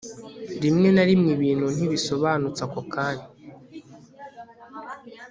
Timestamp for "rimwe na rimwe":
0.63-1.29